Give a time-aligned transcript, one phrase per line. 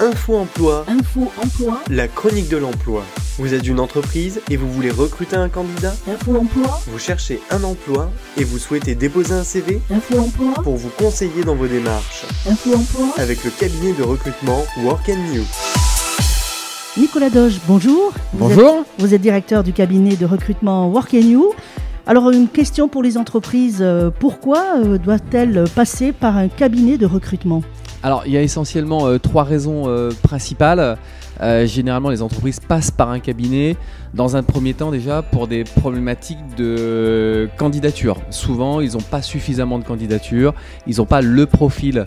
[0.00, 3.02] Info Emploi, Info Emploi, la chronique de l'emploi.
[3.38, 7.64] Vous êtes une entreprise et vous voulez recruter un candidat Info Emploi, Vous cherchez un
[7.64, 12.24] emploi et vous souhaitez déposer un CV Info Emploi, Pour vous conseiller dans vos démarches,
[12.48, 13.06] Info Emploi.
[13.16, 15.42] avec le cabinet de recrutement Work and You.
[16.96, 18.12] Nicolas Doge, bonjour.
[18.34, 18.68] Vous Bonjour.
[18.80, 21.52] êtes, vous êtes directeur du cabinet de recrutement Work You.
[22.06, 27.06] Alors une question pour les entreprises, euh, pourquoi euh, doit-elle passer par un cabinet de
[27.06, 27.62] recrutement?
[28.02, 30.96] Alors, il y a essentiellement euh, trois raisons euh, principales.
[31.40, 33.76] Euh, généralement, les entreprises passent par un cabinet
[34.14, 38.20] dans un premier temps déjà pour des problématiques de candidature.
[38.30, 40.54] Souvent, ils n'ont pas suffisamment de candidatures,
[40.86, 42.06] ils n'ont pas le profil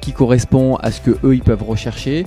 [0.00, 2.24] qui correspond à ce que eux ils peuvent rechercher.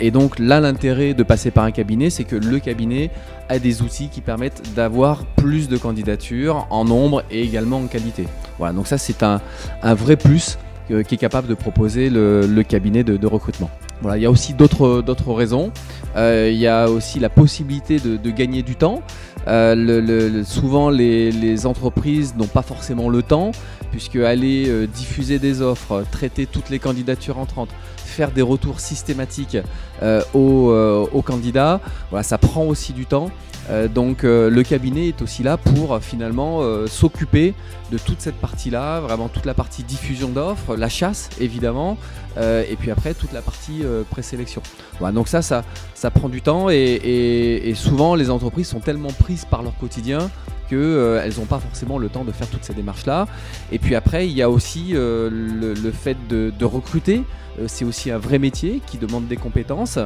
[0.00, 3.10] Et donc là, l'intérêt de passer par un cabinet, c'est que le cabinet
[3.50, 8.26] a des outils qui permettent d'avoir plus de candidatures en nombre et également en qualité.
[8.58, 9.40] Voilà, donc ça c'est un
[9.82, 10.56] vrai plus
[10.92, 13.70] euh, qui est capable de proposer le, cabinet de, recrutement.
[14.14, 15.70] Il y a aussi d'autres raisons.
[16.16, 19.02] Euh, il y a aussi la possibilité de, gagner du temps.
[19.48, 23.52] Euh, souvent, les, entreprises n'ont pas forcément le temps,
[23.90, 27.70] puisque aller diffuser des offres, traiter toutes les candidatures entrantes,
[28.12, 29.58] faire des retours systématiques
[30.02, 33.30] euh, aux, euh, aux candidats, voilà, ça prend aussi du temps.
[33.70, 37.54] Euh, donc euh, le cabinet est aussi là pour euh, finalement euh, s'occuper
[37.92, 41.96] de toute cette partie-là, vraiment toute la partie diffusion d'offres, la chasse évidemment,
[42.38, 44.62] euh, et puis après toute la partie euh, présélection.
[44.98, 45.62] Voilà, donc ça, ça,
[45.94, 50.30] ça prend du temps et, souvent les entreprises sont tellement prises par leur quotidien
[50.68, 53.26] qu'elles n'ont pas forcément le temps de faire toutes ces démarches-là.
[53.70, 57.22] Et puis après, il y a aussi euh, le, fait de recruter.
[57.58, 59.98] Euh, c'est aussi un vrai métier qui demande des compétences.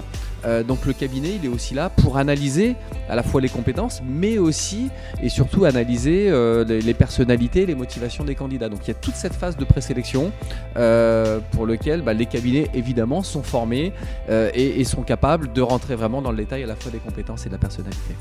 [0.45, 2.77] Euh, donc le cabinet, il est aussi là pour analyser
[3.09, 4.89] à la fois les compétences, mais aussi
[5.23, 8.69] et surtout analyser euh, les, les personnalités, les motivations des candidats.
[8.69, 10.33] Donc il y a toute cette phase de présélection
[11.53, 13.93] pour lequel bah, les cabinets évidemment sont formés
[14.29, 17.47] et, et sont capables de rentrer vraiment dans le détail à la fois des compétences
[17.47, 18.15] et de la personnalité.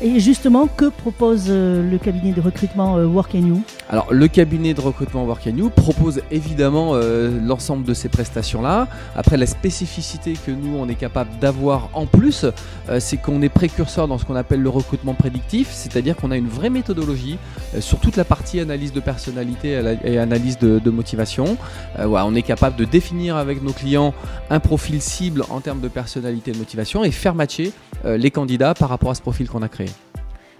[0.00, 3.62] Et justement, que propose le cabinet de recrutement Work You?
[3.90, 8.67] Alors le cabinet de recrutement Work and You propose évidemment euh, l'ensemble de ces prestations-là.
[9.16, 12.44] Après la spécificité que nous on est capable d'avoir en plus,
[12.88, 16.36] euh, c'est qu'on est précurseur dans ce qu'on appelle le recrutement prédictif, c'est-à-dire qu'on a
[16.36, 17.38] une vraie méthodologie
[17.74, 21.56] euh, sur toute la partie analyse de personnalité et analyse de, motivation.
[21.98, 24.14] Euh, on est capable de définir avec nos clients
[24.50, 27.72] un profil cible en termes de personnalité et de motivation et faire matcher
[28.04, 29.88] les candidats par rapport à ce profil qu'on a créé.